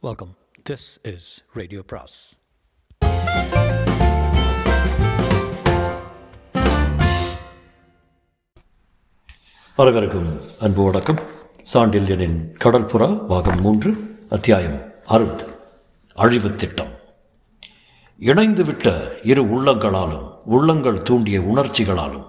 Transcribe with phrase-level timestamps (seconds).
[0.00, 0.36] Welcome
[0.70, 2.36] this is radio பிராஸ்
[9.74, 10.26] அனைவருக்கும்
[10.60, 11.18] அன்பு வணக்கம்.
[11.74, 13.94] சாண்டில்யனின் கடற்புறா பாகம் மூன்று
[14.30, 15.46] அத்தியாயம் அறுபது.
[16.14, 16.92] அழிவு திட்டம்.
[18.20, 22.26] இணைந்துவிட்ட இரு உள்ளங்களாலும் உள்ளங்கள் தூண்டிய உணர்ச்சிகளாலும்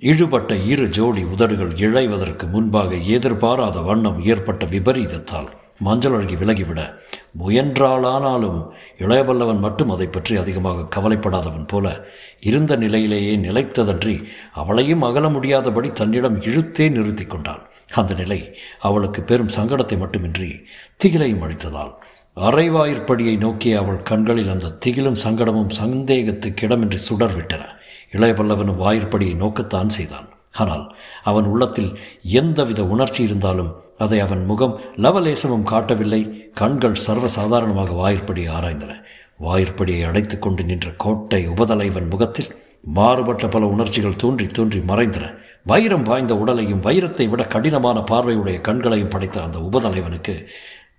[0.00, 6.98] இழுபட்ட இரு ஜோடி உதடுகள் இழைவதற்கு முன்பாக எதிர்பாராத வண்ணம் ஏற்பட்ட விபரீதத்தால் மஞ்சள் அழகி விலகிவிட.
[7.38, 12.04] முயன்றாளானாலும் இளையவல்லவன் மட்டும் அதை பற்றி அதிகமாக கவலைப்படாதவன் போல
[12.40, 19.98] இருந்த நிலையிலேயே நிலைத்ததன்றி அவளையும் அகல முடியாதபடி தன்னிடம் இழுத்தே நிறுத்தி கொண்டான் அந்த நிலை அவளுக்கு பெரும் சங்கடத்தை
[19.98, 20.60] மட்டுமின்றி
[21.04, 21.92] திகிலையும் அளித்ததால்.
[22.36, 27.64] அரைவாயிற்படியை நோக்கிய அவள் கண்களில் அந்த திகிலும் சங்கடமும் சந்தேகத்துக்கு இடமின்றி சுடர்விட்டன.
[28.12, 30.31] இளையபல்லவனும் வாயிற்படியை நோக்கத்தான் செய்தான்.
[30.54, 30.84] ஆனால்
[31.24, 31.98] அவன் உள்ளத்தில்
[32.40, 36.50] எந்தவித உணர்ச்சி இருந்தாலும் அதை அவன் முகம் லவலேசமும் காட்டவில்லை.
[36.54, 38.92] கண்கள் சர்வசாதாரணமாக வாயிற்படி ஆராய்ந்தன.
[39.40, 42.50] வாயிற்படியை அடைத்து கொண்டு நின்ற கோட்டை உபதலைவன் முகத்தில்
[42.98, 45.26] மாறுபட்ட பல உணர்ச்சிகள் தோன்றி தோன்றி மறைந்தன.
[45.64, 50.34] வைரம் வாய்ந்த உடலையும் வைரத்தை விட கடினமான பார்வையுடைய கண்களையும் படைத்த அந்த உபதலைவனுக்கு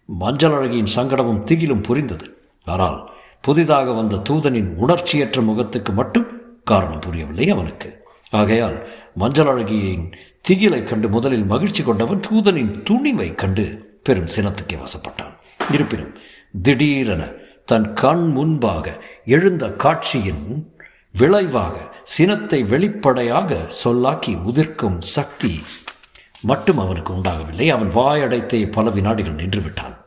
[0.09, 2.25] மஞ்சள் அழகியின் சங்கடமும் திகிலும் புரிந்தது.
[2.67, 2.97] ஆனால்
[3.41, 6.27] புதிதாக வந்த தூதனின் உணர்ச்சியற்ற முகத்துக்கு மட்டும்
[6.63, 7.89] காரணம் புரியவில்லை அவனுக்கு.
[8.31, 8.77] ஆகையால்
[9.15, 10.05] மஞ்சள் அழகியின்
[10.49, 13.65] திகிலை கண்டு முதலில் மகிழ்ச்சி கொண்டவன் தூதனின் துணிவை கண்டு
[14.03, 15.33] பெரும் சினத்துக்கே வசப்பட்டான்.
[15.71, 16.13] இருப்பினும்
[16.61, 17.23] திடீரென
[17.65, 20.45] தன் கண் முன்பாக எழுந்த காட்சியின்
[21.11, 25.53] விளைவாக சினத்தை வெளிப்படையாக சொல்லாக்கி உதிர்க்கும் சக்தி
[26.41, 27.69] மட்டும் அவனுக்கு உண்டாகவில்லை.
[27.69, 30.01] அவன் வாயடைத்தே பல வினாடிகள் நின்று விட்டான்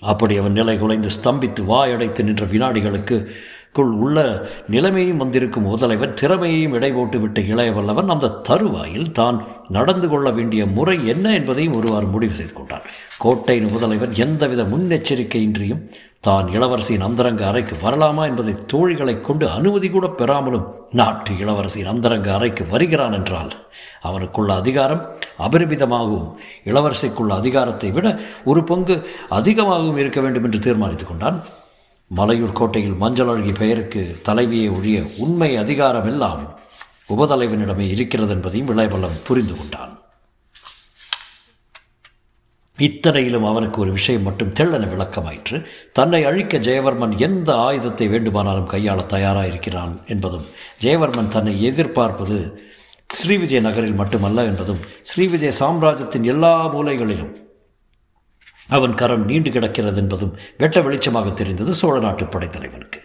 [0.00, 3.16] அப்படி அவன் நிலை குலைந்து ஸ்தம்பித்து வாயடைத்து நின்ற வினாடிகளுக்கு
[3.74, 4.18] குள் உள்ள
[4.68, 9.36] நிலைமையும் வந்திருக்கும் முதலைவர் திறமையையும் இடை போட்டு விட்ட இளையவல்லவன் அந்த தருவாயில் தான்
[9.68, 12.84] நடந்து கொள்ள வேண்டிய முறை என்ன என்பதையும் ஒருவாறு முடிவு செய்து கொண்டார்.
[13.18, 15.82] கோட்டையின் முதலைவர் எந்தவித முன்னெச்சரிக்கையின்றியும்
[16.20, 22.64] தான் இளவரசியின் அந்தரங்க அறைக்கு வரலாமா என்பதை தோழிகளை கொண்டு அனுமதி கூட பெறாமலும் நாட்டு இளவரசியின் அந்தரங்க அறைக்கு
[22.66, 23.50] வருகிறான் என்றால்
[24.02, 25.02] அவனுக்குள்ள அதிகாரம்
[25.46, 26.30] அபரிமிதமாகவும்
[26.64, 28.08] இளவரசிக்குள்ள அதிகாரத்தை விட
[28.44, 28.96] ஒரு பங்கு
[29.40, 31.40] அதிகமாகவும் இருக்க வேண்டும் என்று தீர்மானித்துக் கொண்டான்.
[32.16, 36.58] மலையூர் கோட்டையில் மஞ்சள் அழகி பெயருக்கு தலைவியை ஒழிய உண்மை அதிகாரம் எல்லாம்
[37.08, 39.92] உபதலைவனிடமே இருக்கிறது என்பதையும் விளைபலம் புரிந்து கொண்டான்.
[42.78, 45.66] இத்தனையிலும் அவனுக்கு ஒரு விஷயம் மட்டும் தெள்ளன விளக்கமாயிற்று.
[45.92, 50.46] தன்னை அழிக்க ஜெயவர்மன் எந்த ஆயுதத்தை வேண்டுமானாலும் கையாள தயாராயிருக்கிறான் என்பதும்
[50.82, 52.38] ஜெயவர்மன் தன்னை எதிர்பார்ப்பது
[53.22, 57.32] ஸ்ரீவிஜய நகரில் மட்டுமல்ல என்பதும் ஸ்ரீவிஜய சாம்ராஜ்யத்தின் எல்லா மூலைகளிலும்
[58.68, 62.98] அவன் கரம் நீண்டு கிடக்கிறது என்பதும் வெட்ட வெளிச்சமாக தெரிந்தது சோழ நாட்டு படைத்தலைவனுக்கு.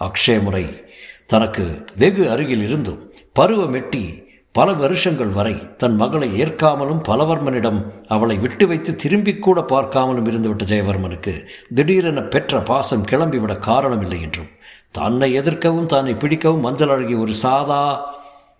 [0.00, 0.84] அக்ஷய முறை
[1.26, 8.96] தனக்கு வெகு அருகில் இருந்தும் பருவமெட்டி பல வருஷங்கள் வரை தன் மகளை ஏற்காமலும் பலவர்மனிடம் அவளை விட்டு வைத்து
[8.96, 14.50] திரும்பி கூட பார்க்காமலும் இருந்துவிட்ட ஜெயவர்மனுக்கு திடீரென பெற்ற பாசம் கிளம்பிவிட காரணமில்லை என்றும்
[14.90, 18.14] தன்னை எதிர்க்கவும் தன்னை பிடிக்கவும் மஞ்சள் அழகி ஒரு சாதா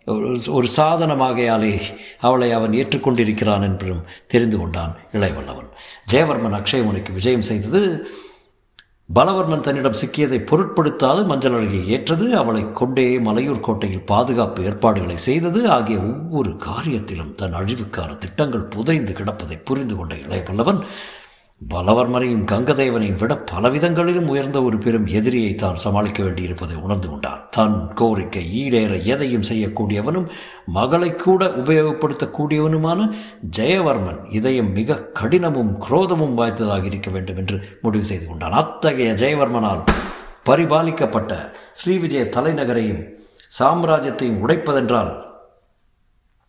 [0.04, 1.80] ஒரு சாதனமாகையாலே
[2.20, 5.68] அவளை அவன் ஏற்றுக்கொண்டிருக்கிறான் என்றும் தெரிந்து கொண்டான் இளையவல்லவன்.
[6.12, 8.08] ஜெயவர்மன் அக்ஷயமுனிக்கு விஜயம் செய்தது
[9.14, 15.98] பலவர்மன் தன்னிடம் சிக்கியதை பொருட்படுத்தாது மஞ்சள் அழகியை ஏற்றது அவளை கொண்டே மலையூர் கோட்டையில் பாதுகாப்பு ஏற்பாடுகளை செய்தது ஆகிய
[15.98, 20.84] ஒவ்வொரு காரியத்திலும் தன் அழிவுக்கான திட்டங்கள் புதைந்து கிடப்பதை புரிந்து கொண்ட இளையவல்லவன்
[21.70, 27.40] பலவர்மனையும் கங்கதேவனையும் விட பலவிதங்களிலும் உயர்ந்த ஒரு பெரும் எதிரியை தான் சமாளிக்க வேண்டியிருப்பதை உணர்ந்து கொண்டான்.
[27.56, 30.26] தன் கோரிக்கை ஈடேற எதையும் செய்யக்கூடியவனும்
[30.76, 33.08] மகளை கூட உபயோகப்படுத்தக்கூடியவனுமான
[33.58, 38.52] ஜெயவர்மன் இதயம் மிக கடினமும் குரோதமும் வாய்ந்ததாக இருக்க வேண்டும் என்று முடிவு செய்து கொண்டான்.
[38.52, 39.82] அத்தகைய ஜெயவர்மனால்
[40.48, 41.32] பரிபாலிக்கப்பட்ட
[41.72, 43.02] ஸ்ரீவிஜய தலைநகரையும்
[43.58, 45.12] சாம்ராஜ்யத்தையும் உடைப்பதென்றால்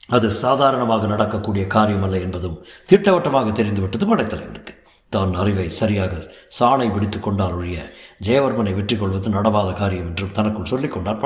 [0.07, 4.73] அது சாதாரணமாக நடக்கக்கூடிய காரியமல்ல என்பதும் திட்டவட்டமாக தெரிந்துவிட்டது படைத்தலைவனுக்கு
[5.15, 6.21] தான் அறிவை சரியாக
[6.59, 7.79] சாணை பிடித்து கொண்டால் ஒழிய
[8.25, 11.21] ஜெயவர்மனை வெற்றி கொள்வது நடவாத காரியம் என்று தனக்குள் சொல்லிக் கொண்டார்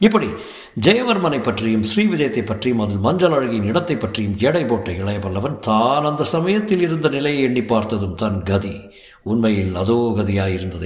[0.00, 0.28] இப்படி
[0.86, 6.24] ஜெயவர்மனை பற்றியும் ஸ்ரீ விஜயத்தை பற்றியும் அதில் மஞ்சள் அழகியின் இடத்தை பற்றியும் எடை போட்ட இளையவல்லவன் தான் அந்த
[6.34, 8.74] சமயத்தில் இருந்த நிலையை எண்ணி பார்த்ததும் தன் கதி.
[9.24, 9.96] உண்மையில் அதோ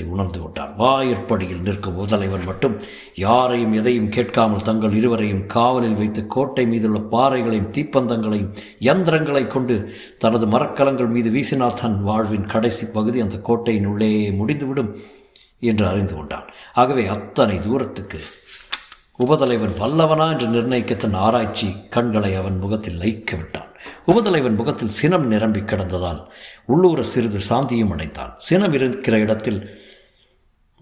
[0.09, 0.73] உணர்ந்து கொண்டான்.
[0.77, 2.75] வாயிற்படியில் நிற்கும் முதலைவன் மட்டும்
[3.15, 11.09] யாரையும் எதையும் கேட்காமல் தங்கள் இருவரையும் காவலில் வைத்து கோட்டை மீதுள்ள பாறைகளையும் தீப்பந்தங்களையும் யந்திரங்களை கொண்டு தனது மரக்கலங்கள்
[11.09, 14.97] மீது வீசினால் தன் வாழ்வின் கடைசி பகுதி அந்த கோட்டையின் உள்ளே முடிந்துவிடும்
[15.61, 16.49] என்று அறிந்து கொண்டான்.
[16.75, 18.19] ஆகவே அத்தனை தூரத்துக்கு
[19.19, 23.71] உபதலைவன் வல்லவனா என்று நிர்ணயிக்க தன் ஆராய்ச்சி கண்களை அவன் முகத்தில் லயிக்க விட்டான்.
[24.07, 26.27] உபதலைவன் முகத்தில் சினம் நிரம்பி கிடந்ததால்
[26.67, 29.61] உள்ளூர சிறிது சாந்தியும் அடைத்தான் சினம் இருக்கிற இடத்தில்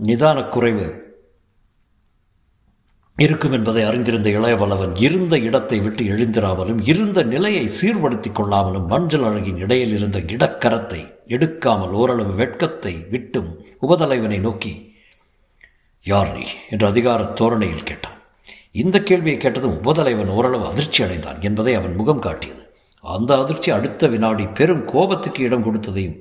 [0.01, 1.03] நிதான குறைவு
[3.17, 9.95] இருக்கும் என்பதை அறிந்திருந்த இளையவல்லவன் இருந்த இடத்தை விட்டு எழுந்திராமலும் இருந்த நிலையை சீர்படுத்திக் கொள்ளாமலும் மஞ்சள் அழகின் இடையில்
[9.95, 14.93] இருந்த இடக்கரத்தை எடுக்காமல் ஓரளவு வெட்கத்தை விட்டும் உபதலைவனை நோக்கி
[16.03, 16.47] யார் நீ?
[16.71, 18.19] என்று அதிகார தோரணையில் கேட்டான்.
[18.75, 22.63] இந்த கேள்வியை கேட்டதும் உபதலைவன் ஓரளவு அதிர்ச்சி அடைந்தான் என்பதை அவன் முகம் காட்டியது.
[23.05, 26.19] அந்த அதிர்ச்சி அடுத்த வினாடி பெரும் கோபத்துக்கு இடம் கொடுத்ததையும்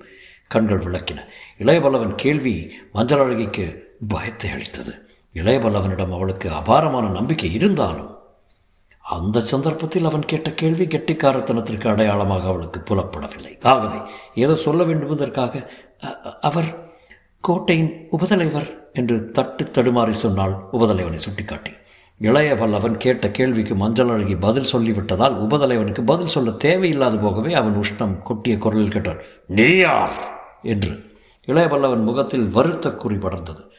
[0.48, 1.20] கண்கள் விளக்கின.
[1.64, 2.54] இளையவல்லவன் கேள்வி
[2.96, 3.66] மஞ்சள் அழகிக்கு
[4.08, 4.94] பயத்தை அளித்தது.
[5.36, 8.12] இளையவல்லவனிடம் அவளுக்கு அபாரமான நம்பிக்கை இருந்தாலும்
[9.06, 13.54] அந்த சந்தர்ப்பத்தில் அவன் கேட்ட கேள்வி கெட்டிக்காரத்தனத்திற்கு அடையாளமாக அவளுக்கு புலப்படவில்லை.
[13.72, 14.00] ஆகவே
[14.44, 15.64] ஏதோ சொல்ல வேண்டுமென்பதற்காக
[16.50, 16.70] அவர்
[17.44, 18.70] கோட்டையின் உபதலைவர்
[19.00, 21.74] என்று தட்டு தடுமாறி சொன்னால் உபதலைவனை சுட்டிக்காட்டி
[22.18, 28.18] இளைய பல்லவன் கேட்ட கேள்விக்கு மஞ்சள் அழகி பதில் சொல்லிவிட்டதால் உபதலைவனுக்கு பதில் சொல்ல தேவையில்லாது போகவே அவன் உஷ்ணம்
[28.24, 30.12] கொட்டிய குரலில் கேட்டான் நீ யார்?
[30.62, 31.12] என்று.
[31.46, 33.70] இளைய பல்லவன் முகத்தில் வருத்த குறி படர்ந்தது.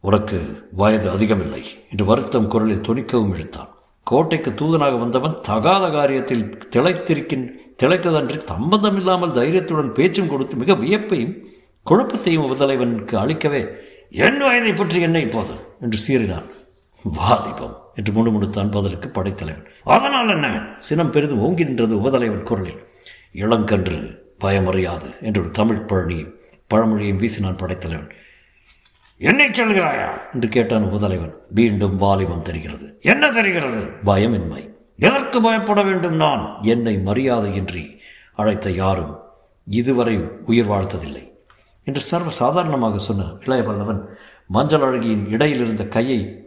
[0.00, 3.70] உனக்கு வயது அதிகமில்லை என்று வருத்தம் குரலில் துணிக்கவும் இழுத்தான்.
[4.02, 7.46] கோட்டைக்கு தூதனாக வந்தவன் தகாத காரியத்தில் திளைத்திருக்கின்
[7.82, 11.44] திளைத்ததன்றி சம்பந்தமில்லாமல் தைரியத்துடன் பேச்சும் கொடுத்து மிக வியப்பையும்
[11.90, 13.66] குழப்பத்தையும் உபதலைவனுக்கு அளிக்கவே
[14.10, 15.54] என் வயதை பற்றி என்ன இப்போது?
[15.80, 16.48] என்று சீறினான்.
[17.02, 19.66] வாலிபம் என்று முணுமுணுத்தான் பதிலுக்கு படைத்தலைவன்.
[19.84, 20.74] அதனால் என்ன?
[20.78, 22.86] சினம் பெரிதும் ஓங்கி நின்றது உபதலைவன் குரலில்
[23.34, 26.32] இளங்கன்று பயமறியாது என்று ஒரு தமிழ் பழனியும்
[26.74, 28.10] பழமொழியும் வீசினான் படைத்தலைவன்.
[29.18, 30.08] என்னை சொல்கிறாயா?
[30.32, 31.34] என்று கேட்டான் உபதலைவன்.
[31.50, 32.98] மீண்டும் வாலிபம் தெரிகிறது.
[33.00, 33.86] என்ன தெரிகிறது?
[34.04, 34.68] பயமின்மை.
[34.96, 36.58] எதற்கு பயப்பட வேண்டும் நான்?
[36.62, 37.98] என்னை மரியாதையின்றி
[38.34, 39.18] அழைத்த யாரும்
[39.70, 41.28] இதுவரை உயிர் வாழ்த்ததில்லை.
[41.84, 44.04] என்று சர்வ சாதாரணமாக சொன்ன இளையவல்லவன்
[44.46, 46.39] மஞ்சள் அழகியின் இடையில் இருந்த கையை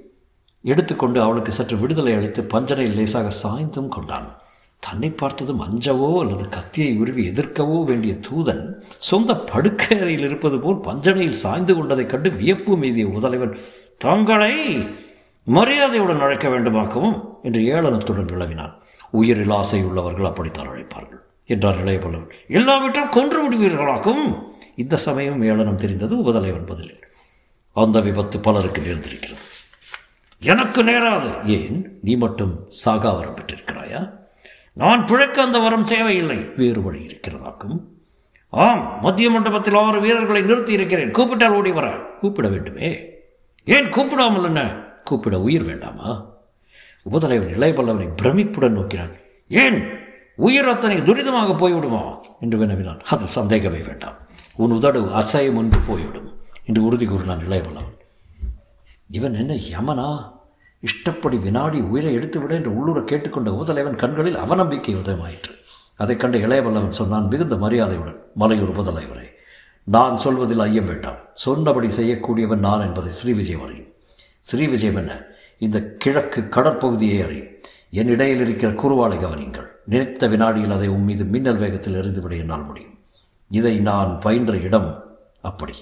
[0.63, 4.41] எடுத்துக்கொண்டு அவளுக்கு சற்று விடுதலை அளித்து பஞ்சனையில் லேசாக சாய்ந்தும் கொண்டான்.
[4.79, 11.75] தன்னை பார்த்ததும் அஞ்சவோ அல்லது கத்தியை உருவி எதிர்க்கவோ வேண்டிய தூதன் சொந்த படுக்கையறையில் இருப்பது போல் பஞ்சனையில் சாய்ந்து
[11.75, 13.57] கொண்டதைக் கண்டு வியப்பு மீதிய உதலைவன்
[13.97, 14.53] தங்களை
[15.43, 17.29] மரியாதையுடன் அழைக்க வேண்டுமாக்கவும்?
[17.43, 18.73] என்று ஏளனத்துடன் விளவினான்.
[19.11, 24.43] உயிரில் ஆசை உள்ளவர்கள் அப்படித்தான் அழைப்பார்கள் என்றார் இளையபல்லவன் எல்லாவற்றும் கொன்று விடுவீர்களாக்கும்?
[24.75, 27.03] இந்த சமயம் ஏளனம் தெரிந்தது உபதலைவன் பதிலில்.
[27.73, 29.52] அந்த விபத்து பலருக்கு நேர்ந்திருக்கிறது.
[30.43, 31.45] எனக்கு நேராது.
[31.45, 31.97] ஏன்?
[32.01, 34.21] நீ மட்டும் சாகா வரம் பெற்றிருக்கிறாயா
[34.73, 36.37] நான் பிழைக்க அந்த வரம் தேவையில்லை.
[36.57, 37.79] வேறு வழி இருக்கிறதாக்கும்.
[38.49, 41.97] ஆம் மத்திய மண்டபத்தில் ஆறு வீரர்களை நிறுத்தி இருக்கிறேன் கூப்பிட்டால் ஓடி வர.
[42.21, 43.09] கூப்பிட வேண்டுமே.
[43.65, 44.75] ஏன் கூப்பிடாமல் என்ன?
[45.03, 46.25] கூப்பிட உயிர் வேண்டாமா?
[47.11, 49.11] உபதலைவன் இளையபல்லவனை பிரமிப்புடன் நோக்கினான்.
[49.47, 49.83] ஏன்?
[50.35, 52.19] உயிர் அத்தனை துரிதமாக போய்விடுமா?
[52.39, 53.01] என்று வினவினான்.
[53.09, 54.17] அதில் சந்தேகமே வேண்டாம்.
[54.55, 56.41] உன் உதடு அசைய முன்பு போய்விடும்.
[56.65, 58.01] என்று உறுதி கூறினான் இளையபல்லவன்
[59.13, 60.31] இவன் என்ன யமனா?
[60.79, 65.51] இஷ்டப்படி வினாடி உயிரை எடுத்துவிட என்று உள்ளூர கேட்டுக்கொண்ட உபதலைவன் கண்களில் அவநம்பிக்கை உதயமாயிற்று.
[65.95, 69.25] அதைக் கண்ட இளையவல்லவன் சொன்னான் மிகுந்த மரியாதையுடன் மலையூர் உபதலைவரை
[69.83, 71.15] நான் சொல்வதில் ஐயம் வேண்டாம்.
[71.33, 73.93] சொன்னபடி செய்யக்கூடியவன் நான் என்பதை ஸ்ரீவிஜயம் அறியும்.
[74.51, 75.21] ஸ்ரீவிஜயம் என்ன?
[75.57, 77.47] இந்த கிழக்கு கடற்பகுதியை அறியும்.
[77.91, 82.99] என் இடையில் இருக்கிற குருவாளை கவனிங்கள் நினைத்த வினாடியில் அதை உன் மீது மின்னல் வேகத்தில் எறிந்துவிட என்னால் முடியும்.
[83.49, 85.73] இதை நான் பயின்ற இடம் அப்படி.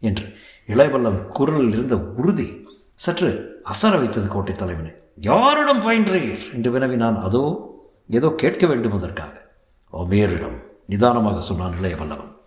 [0.00, 0.36] என்று
[0.66, 4.90] இளையவல்லம் குரலில் இருந்த உறுதி சற்று அசர வைத்தது கோட்டை தலைவனை.
[5.16, 6.52] யாரிடம் பயின்றீர்?
[6.52, 7.44] என்று வினவினான் அதோ
[8.10, 9.48] ஏதோ கேட்க வேண்டும் அதற்காக.
[9.92, 12.38] ஒமேரிடம் நிதானமாக சொன்னான் இளையவல்லவன்.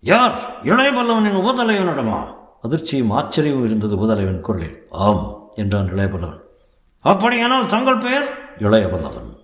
[0.00, 0.64] யார்?
[0.64, 2.34] இளையவல்லவனின் உபதலைவனிடமா?
[2.62, 4.86] அதிர்ச்சியும் ஆச்சரியமும் இருந்தது உபதலைவன் குரலில்.
[4.90, 6.40] ஆம் என்றான் இளையவல்லவன்.
[7.00, 8.54] அப்படியானால் தங்கள் பெயர்?
[8.58, 9.40] இளையவல்லவன்.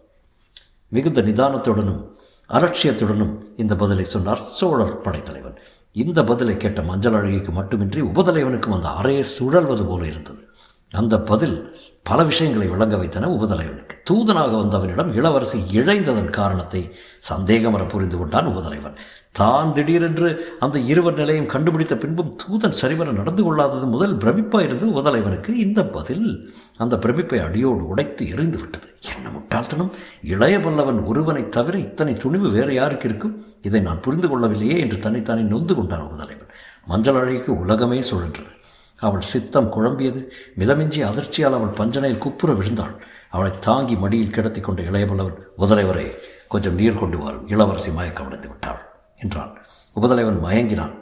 [0.89, 2.15] மிகுந்த நிதானத்துடனும்
[2.49, 5.59] அலட்சியத்துடனும் இந்த பதிலை சொன்னார் சோழர் படைத்தலைவன்.
[5.93, 10.49] இந்த பதிலை கேட்ட மஞ்சள் அழகிக்கு மட்டுமின்றி உபதலைவனுக்கும் அந்த அறையை சுழல்வது போல இருந்தது.
[10.91, 13.97] அந்த பதில் பல விஷயங்களை விளங்க வைத்தன உபதலைவனுக்கு.
[14.11, 16.95] தூதனாக வந்தவனிடம் இளவரசி இழைந்ததன் காரணத்தை
[17.29, 18.97] சந்தேகமர புரிந்து கொண்டான் உபதலைவன்.
[19.39, 20.29] தான் திடீரென்று
[20.65, 26.29] அந்த இருவர் நிலையும் கண்டுபிடித்த பின்பும் தூதன் சரிவர நடந்து கொள்ளாதது முதல் பிரமிப்பாக இருந்தது இந்த பதில்.
[26.77, 28.89] அந்த பிரமிப்பை அடியோடு உடைத்து எரிந்து விட்டது.
[29.15, 29.93] என்ன முட்டாள்தனம்.
[30.23, 33.41] இளைய பல்லவன் ஒருவனை தவிர இத்தனை துணிவு வேறு யாருக்கு இருக்கும்?
[33.63, 36.51] இதை நான் புரிந்து கொள்ளவில்லையே என்று தன்னைத்தானே நொந்து கொண்டான் முதலைவன்
[36.87, 38.53] மஞ்சள் அழகிக்கு உலகமே சுழன்றது.
[39.01, 40.21] அவள் சித்தம் குழம்பியது.
[40.59, 42.95] மிதமிஞ்சி அதிர்ச்சியால் அவள் பஞ்சனையில் குப்புற விழுந்தாள்.
[43.31, 46.07] அவளை தாங்கி மடியில் கிடத்தி கொண்ட இளையபல்லவன் முதலைவரை
[46.49, 47.49] கொஞ்சம் நீர் கொண்டு வரும்.
[47.49, 48.83] இளவரசி மயக்கமடைந்து விட்டாள்.
[49.19, 49.53] என்றான்.
[49.97, 50.95] உபதலைவன் மயங்கினான்.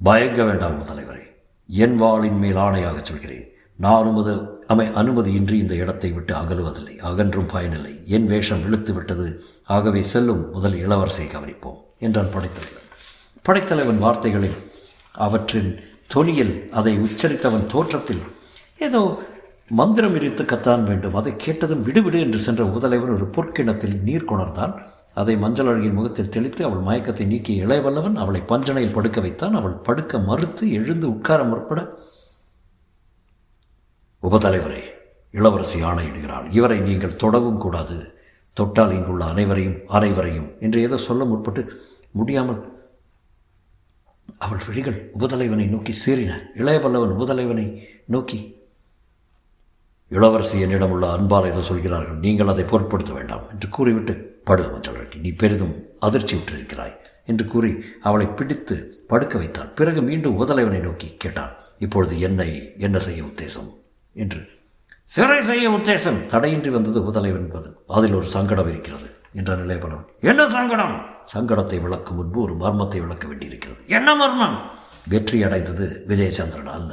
[0.00, 1.22] பயங்க வேண்டாம் உபதலைவரை
[1.68, 3.46] என் வாளின் மேல் ஆணையாக சொல்கிறேன்.
[3.76, 6.94] நான் உமது அமை அனுமதியின்றி இந்த இடத்தை விட்டு அகலுவதில்லை.
[7.08, 8.02] அகன்றும் பயனில்லை.
[8.06, 9.44] என் வேஷம் இழுத்து விட்டது.
[9.64, 12.88] ஆகவே செல்லும் முதல் இளவரசை கவனிப்போம் என்றான் படைத்தலைவன்.
[13.42, 14.58] படைத்தலைவன் வார்த்தைகளில்
[15.12, 15.70] அவற்றின்
[16.14, 18.22] தொனியில் அதை உச்சரித்தவன் தோற்றத்தில்
[18.78, 19.02] ஏதோ
[19.78, 21.14] மந்திரம் இரித்து கத்தான் வேண்டும்.
[21.18, 24.72] அதை கேட்டதும் விடுவிடு என்று சென்ற உபதலைவன் ஒரு பொற்கிணத்தில் நீர் கொணர்ந்தான்.
[25.20, 29.54] அதை மஞ்சள் அழகின் முகத்தில் தெளித்து அவள் மயக்கத்தை நீக்கிய இளையவல்லவன் அவளை பஞ்சனையில் படுக்க வைத்தான்.
[29.54, 31.80] அவள் படுக்க மறுத்து எழுந்து உட்கார முற்பட
[34.22, 34.82] உபதலைவரை
[35.34, 36.46] இளவரசி ஆணையிடுகிறாள்.
[36.58, 37.98] இவரை நீங்கள் தொடவும் கூடாது.
[38.56, 41.62] தொட்டால் இங்குள்ள அனைவரையும் அனைவரையும் என்று ஏதோ சொல்ல முற்பட்டு
[42.12, 42.60] முடியாமல்
[44.38, 46.32] அவள் விழிகள் உபதலைவனை நோக்கி சீறின.
[46.60, 47.66] இளையவல்லவன் உபதலைவனை
[48.06, 48.38] நோக்கி
[50.16, 52.18] இளவரசி என்னிடம் உள்ள அன்பால் ஏதோ சொல்கிறார்கள்.
[52.24, 54.14] நீங்கள் அதை பொருட்படுத்த வேண்டாம் என்று கூறிவிட்டு
[54.48, 55.74] படு மஞ்சள் நீ பெரிதும்
[56.06, 56.94] அதிர்ச்சி விட்டிருக்கிறாய்
[57.30, 57.70] என்று கூறி
[58.02, 58.76] அவளை பிடித்து
[59.10, 63.68] படுக்க வைத்தான் பிறகு மீண்டும் உதலைவனை நோக்கி கேட்டான் இப்பொழுது என்னை என்ன செய்ய உத்தேசம்?
[64.14, 64.40] என்று
[65.04, 66.18] சிறை செய்ய உத்தேசம்.
[66.26, 70.94] தடையின்றி வந்தது உதலைவன் என்பது அதில் ஒரு சங்கடம் இருக்கிறது என்றார் நிலைப்படம் என்ன சங்கடம்?
[71.34, 73.80] சங்கடத்தை விளக்கும் முன்பு ஒரு மர்மத்தை விளக்க வேண்டியிருக்கிறது.
[73.98, 74.56] என்ன மர்மம்?
[75.08, 76.92] வெற்றி அடைந்தது விஜயசந்திரன் அல்ல.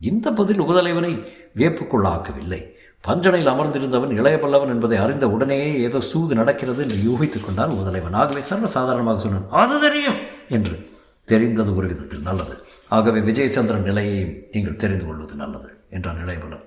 [0.00, 1.12] இந்த பதில் உபதலைவனை
[1.56, 8.40] வியப்புக்குள்ளாக்கவில்லை பஞ்சனையில் அமர்ந்திருந்தவன் இளையபல்லவன் என்பதை அறிந்த உடனேயே ஏதோ சூது நடக்கிறது என்று யூகித்துக் கொண்டான் உபதலைவன் ஆகவே
[8.40, 10.16] சர்வசாதாரணமாக சொன்னான் அது தெரியும்
[10.48, 10.88] என்று.
[11.24, 12.54] தெரிந்தது ஒரு விதத்தில் நல்லது.
[12.88, 16.66] ஆகவே விஜயசந்திரன் நிலையையும் நீங்கள் தெரிந்து கொள்வது நல்லது என்றான் இளையபல்லவன்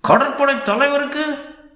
[0.00, 1.24] கடற்படை தலைவருக்கு?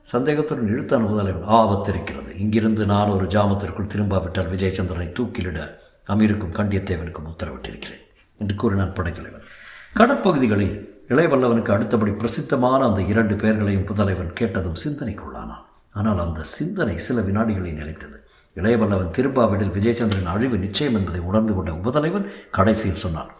[0.00, 2.38] சந்தேகத்துடன் இழுத்தான் முதலைவன் ஆபத்திருக்கிறது.
[2.38, 5.60] இங்கிருந்து நான் ஒரு ஜாமத்திற்குள் திரும்பாவிட்டால் விஜயசந்திரனை தூக்கிலிட
[6.08, 8.04] அமீருக்கும் கண்டியத்தேவனுக்கும் உத்தரவிட்டிருக்கிறேன்
[8.38, 9.46] என்று கூறினான் படைத்தலைவன்.
[9.94, 15.64] கடற்பகுதிகளில் இளையவல்லவனுக்கு அடுத்தபடி பிரசித்தமான அந்த இரண்டு பெயர்களையும் புதலைவன் கேட்டதும் சிந்தனைக்குள்ளானான்.
[15.92, 18.28] ஆனால் அந்த சிந்தனை சில வினாடிகளில் நிலைத்தது.
[18.56, 23.30] இளையவல்லவன் திருப்பாவிடில் விஜயச்சந்திரன் அழிவு நிச்சயம் என்பதை உணர்ந்து கொண்ட உபதலைவன் கடைசியில் சொன்னான்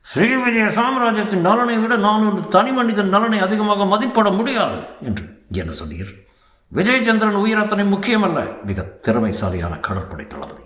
[0.00, 5.70] ஸ்ரீ விஜய சாம்ராஜ்யத்தின் நலனை விட நான் ஒரு தனி மனிதன் நலனை அதிகமாக மதிப்பிட முடியாது என்று என
[5.70, 6.12] சொன்னீர்?
[6.74, 8.64] விஜயச்சந்திரன் உயிர் அத்தனை முக்கியமல்ல.
[8.64, 10.62] மிக திறமைசாலியான கடற்படை தளபதி.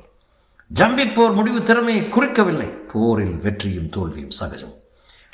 [0.75, 2.69] ஜம்பிப் போர் முடிவு திறமையை குறிக்கவில்லை.
[2.93, 4.75] போரில் வெற்றியும் தோல்வியும் சகஜம்.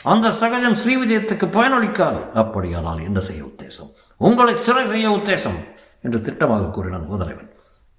[0.07, 2.31] அந்த சகஜம் ஸ்ரீ விஜயத்துக்கு பயனளிக்காது.
[2.33, 3.91] அப்படியானால் என்ன செய்ய உத்தேசம்?
[4.17, 5.59] உங்களை சிறை செய்ய உத்தேசம்!
[6.03, 7.51] என்று திட்டமாக கூறினான் முதலைவன்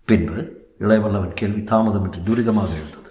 [0.06, 0.38] பின்பு
[0.80, 3.10] இளையவல்லவன் கேள்வி தாமதமின்றி துரிதமாக எழுந்தது.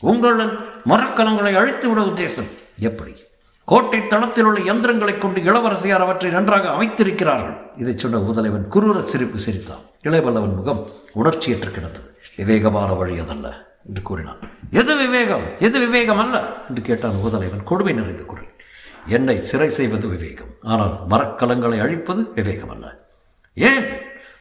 [0.00, 0.38] உங்கள்
[0.86, 2.50] மரக்கலங்களை அழித்து விட உத்தேசம்!
[2.78, 3.14] எப்படி?
[3.64, 7.56] கோட்டை தளத்தில் உள்ள யந்திரங்களைக் கொண்டு இளவரசியார் அவற்றை நன்றாக அமைத்திருக்கிறார்கள்!
[7.76, 9.84] இதை சொன்ன உதலைவன் குரூர சிரிப்பு சிரித்தான்.
[10.02, 12.08] இளையவல்லவன் முகம் உணர்ச்சியற்று கிடந்தது.
[12.36, 13.46] விவேகமான வழி அதல்ல.
[13.88, 14.38] என்று கூறினான்.
[14.70, 15.44] எது விவேகம்?
[15.58, 16.56] எது விவேகம் அல்ல?
[16.68, 18.52] என்று கேட்டான் உதலைவன் கொடுமை நிறைந்த குரல்.
[19.06, 20.52] என்னை சிறை செய்வது விவேகம்.
[20.62, 23.06] ஆனால் மரக்கலங்களை அழிப்பது விவேகம் அல்ல.
[23.54, 23.84] ஏன்?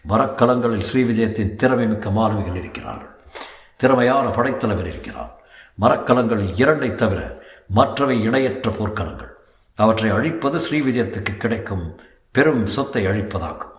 [0.10, 3.12] மரக்கலங்களில் ஸ்ரீ விஜயத்தின் திறமை மிக்க மாணவிகள் இருக்கிறார்கள்.
[3.78, 5.32] திறமையான படைத்தலைவர் இருக்கிறான்
[5.82, 9.32] மரக்கலங்களில் இரண்டை தவிர மற்றவை இணையற்ற போர்க்களங்கள்.
[9.76, 12.00] அவற்றை அழிப்பது ஸ்ரீ விஜயத்துக்கு கிடைக்கும்
[12.32, 13.72] பெரும் சொத்தை அழிப்பதாகும்.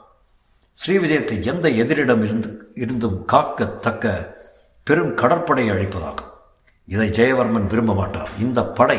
[0.72, 4.36] ஸ்ரீ விஜயத்தை எந்த எதிரிடம் இருந்து இருந்தும் காக்கத்தக்க
[4.84, 6.30] பெரும் கடற்படை அழிப்பதாகும்.
[6.86, 8.28] இதை ஜெயவர்மன் விரும்ப மாட்டார்.
[8.40, 8.98] இந்த படை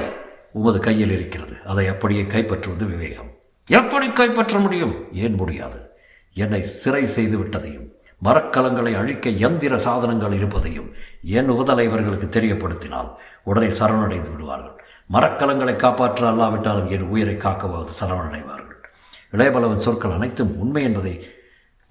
[0.53, 1.57] உமது கையில் இருக்கிறது.
[1.65, 3.31] அதை அப்படியே கைப்பற்றுவது விவேகம்.
[3.67, 5.13] எப்படி கைப்பற்ற முடியும்?
[5.13, 5.89] ஏன் முடியாது?
[6.33, 13.13] என்னை சிறை செய்து விட்டதையும் மரக்கலங்களை அழிக்க எந்திர சாதனங்கள் இருப்பதையும் என் உபதலைவர்களுக்கு தெரியப்படுத்தினால்
[13.43, 14.85] உடனே சரணடைந்து விடுவார்கள்.
[15.11, 18.83] மரக்கலங்களை காப்பாற்ற அல்லாவிட்டாலும் என் உயிரை காக்கவாவது சரணடைவார்கள்.
[19.31, 21.29] இளையபலவன் சொற்கள் அனைத்தும் உண்மை என்பதை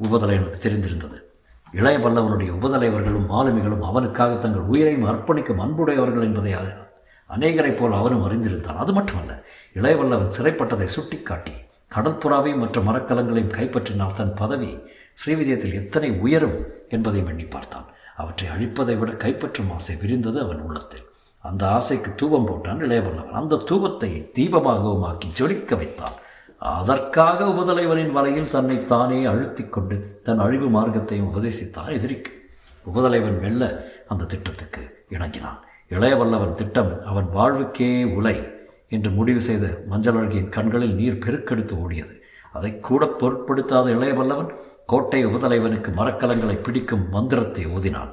[0.02, 1.23] உபதலைவனுக்கு தெரிந்திருந்தது.
[1.78, 6.52] இளையபல்லவனுடைய உபதலைவர்களும் மாலுமிகளும் அவனுக்காக தங்கள் உயிரையும் அர்ப்பணிக்கும் அன்புடையவர்கள் என்பதை
[7.34, 8.80] அநேகரைப் போல் அவரும் அறிந்திருந்தான்.
[8.82, 9.32] அது மட்டுமல்ல
[9.74, 11.54] இளையவல்லவன் சிறைப்பட்டதை சுட்டிக்காட்டி
[11.94, 14.70] கடற்புறாவையும் மற்ற மரக்கலங்களையும் கைப்பற்றினால் தன் பதவி
[15.20, 16.56] ஸ்ரீவிஜயத்தில் எத்தனை உயரும்
[16.88, 17.86] என்பதையும் எண்ணி பார்த்தான்.
[18.16, 21.06] அவற்றை அழிப்பதை விட கைப்பற்றும் ஆசை விரிந்தது அவன் உள்ளத்தில்.
[21.50, 26.16] அந்த ஆசைக்கு தூபம் போட்டான் இளையவல்லவன் அந்த தூபத்தை தீபமாகவும் ஆக்கி ஜொலிக்க வைத்தான்.
[26.58, 32.32] அதற்காக உபதலைவனின் வலையில் தன்னை தானே அழுத்தி கொண்டு தன் அழிவு மார்க்கத்தையும் உபதேசித்தான் எதிரிக்கு.
[32.86, 35.60] உபதலைவன் மெல்ல அந்த திட்டத்துக்கு இணங்கினான்.
[35.88, 38.36] இளையவல்லவன் திட்டம் அவன் வாழ்வுக்கே உலை
[38.88, 42.22] என்று முடிவு செய்த மஞ்சள் அழகியின் கண்களில் நீர் பெருக்கெடுத்து ஓடியது.
[42.52, 44.50] அதை கூட பொருட்படுத்தாத இளையவல்லவன்
[44.86, 48.12] கோட்டை உபதலைவனுக்கு மரக்கலங்களை பிடிக்கும் மந்திரத்தை ஓதினான்.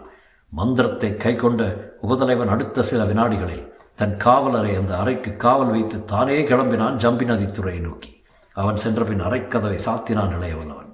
[0.50, 1.64] மந்திரத்தை கை கொண்ட
[2.02, 8.21] உபதலைவன் அடுத்த சில வினாடிகளில் தன் காவலரை அந்த அறைக்கு காவல் வைத்து தானே கிளம்பினான் ஜம்பி நதித்துறையை நோக்கி.
[8.54, 10.90] அவன் சென்ற பின் அறைக்கதவை சாத்தினான் இளையவல்லவன்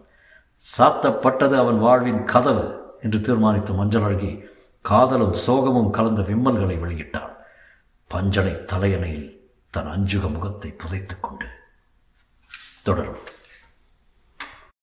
[0.77, 4.43] சாத்தப்பட்டது அவன் வாழ்வின் கதவு என்று தீர்மானித்த மஞ்சள் அழகி
[4.81, 7.33] காதலும் சோகமும் கலந்த விம்மல்களை வெளியிட்டான்.
[8.07, 11.45] பஞ்சனை தலையணையில் தன் அஞ்சுக முகத்தை புதைத்துக் கொண்டு
[12.83, 13.21] தொடரும்.